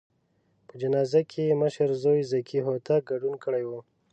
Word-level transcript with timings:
په 0.67 0.73
جنازه 0.81 1.21
کې 1.31 1.41
یې 1.49 1.55
مشر 1.63 1.89
زوی 2.03 2.21
ذکي 2.31 2.59
هوتک 2.67 3.01
ګډون 3.11 3.33
کړی 3.43 3.63
و. 3.69 3.71